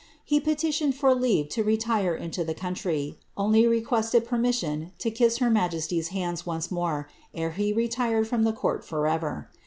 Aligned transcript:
He 0.25 0.39
petitioned 0.39 0.95
for 0.95 1.13
leave 1.13 1.47
to 1.49 1.63
retire 1.63 2.15
into 2.15 2.43
the 2.43 2.55
country, 2.55 3.19
only 3.37 3.67
requested 3.67 4.25
permission 4.25 4.93
to 4.97 5.11
kiss, 5.11 5.37
her 5.37 5.51
majesty's 5.51 6.07
hands 6.07 6.43
once 6.43 6.71
more 6.71 7.07
ere 7.35 7.51
he 7.51 7.71
retired 7.71 8.27
from 8.27 8.41
the 8.41 8.51
court 8.51 8.83
for 8.83 9.05
ever. 9.05 9.47